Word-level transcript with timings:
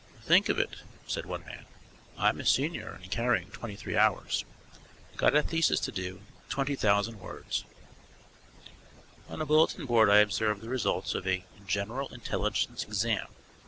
"Think 0.23 0.49
of 0.49 0.57
it," 0.57 0.77
said 1.05 1.27
one 1.27 1.45
man, 1.45 1.67
"I'm 2.17 2.39
a 2.39 2.45
senior, 2.47 2.97
and 3.03 3.11
carrying 3.11 3.51
twenty 3.51 3.75
three 3.75 3.95
hours. 3.95 4.45
Got 5.15 5.35
a 5.35 5.43
thesis 5.43 5.79
to 5.81 5.91
do, 5.91 6.21
20,000 6.49 7.19
words." 7.19 7.65
On 9.29 9.39
a 9.39 9.45
bulletin 9.45 9.85
board 9.85 10.09
I 10.09 10.17
observed 10.17 10.61
the 10.61 10.69
results 10.69 11.13
of 11.13 11.27
a 11.27 11.45
"General 11.67 12.07
Intelligence 12.07 12.83
Exam." 12.83 13.27